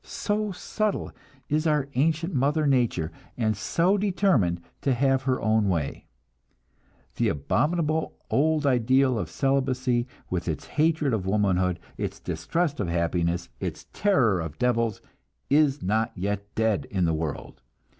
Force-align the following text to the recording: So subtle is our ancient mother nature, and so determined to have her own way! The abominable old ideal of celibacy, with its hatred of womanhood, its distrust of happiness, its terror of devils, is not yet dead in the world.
So 0.03 0.51
subtle 0.51 1.11
is 1.47 1.67
our 1.67 1.87
ancient 1.93 2.33
mother 2.33 2.65
nature, 2.65 3.11
and 3.37 3.55
so 3.55 3.99
determined 3.99 4.59
to 4.81 4.95
have 4.95 5.21
her 5.21 5.39
own 5.39 5.69
way! 5.69 6.05
The 7.17 7.29
abominable 7.29 8.15
old 8.31 8.65
ideal 8.65 9.19
of 9.19 9.29
celibacy, 9.29 10.07
with 10.27 10.47
its 10.47 10.65
hatred 10.65 11.13
of 11.13 11.27
womanhood, 11.27 11.79
its 11.99 12.19
distrust 12.19 12.79
of 12.79 12.87
happiness, 12.87 13.49
its 13.59 13.85
terror 13.93 14.39
of 14.39 14.57
devils, 14.57 15.03
is 15.51 15.83
not 15.83 16.11
yet 16.15 16.47
dead 16.55 16.85
in 16.89 17.05
the 17.05 17.13
world. 17.13 17.61